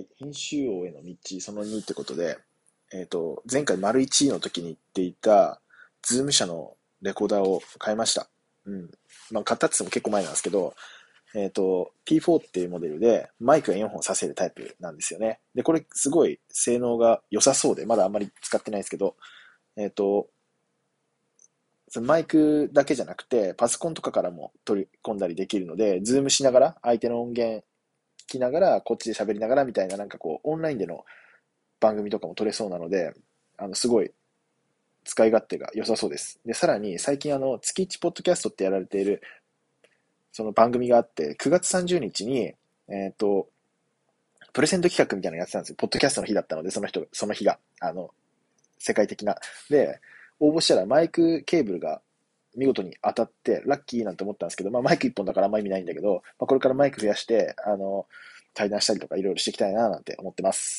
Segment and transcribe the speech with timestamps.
[0.00, 2.38] はい、編集王への道、その2ってことで、
[2.90, 5.60] えっ、と、前回丸1位の時に言っていた、
[6.02, 8.30] ズーム社のレコーダーを買いました。
[8.64, 8.90] うん。
[9.30, 10.74] まあ、買ったって言っても結構前なんですけど、
[11.34, 15.40] えっ、と、P4 っていうモデルで、マイクが4本挿せるタイプなんですよね。
[15.54, 19.16] で、これすごい性能が良さそうで、まだあんまり使ってないですけど、
[19.76, 20.28] えっ、と、
[21.88, 27.64] そのマイクだけじゃなくて、パソコンとかからも取り込んだりできるので、ズームしながら、相手の音源
[28.30, 31.04] きながら、こっちで喋りながらみたいな、なんかこう、オンラインでの
[31.80, 33.14] 番組とかも撮れそうなので、
[33.56, 34.10] あの、すごい
[35.04, 36.40] 使い勝手が良さそうです。
[36.44, 39.22] で、さらに最近あの、月1ポッドキャストってやられている、
[40.32, 42.54] その番組があって、9月30日に、
[42.88, 43.48] えっ、ー、と、
[44.52, 45.76] プレゼント企画みたいなのやってたんですよ。
[45.78, 48.10] ポッドキャストの日だったので、その人、その日が、あの、
[48.78, 49.36] 世界的な。
[49.68, 50.00] で、
[50.38, 52.00] 応募したらマイクケーブルが
[52.56, 58.06] 見事に当たって、ラッキーなんて思ったんですけど、まあマイク一本だからあんま意味ないんだけど、まあこれからマイク増やして、あの、
[58.54, 60.78] 対談したりとかいろいろしていきたいななんて思ってます。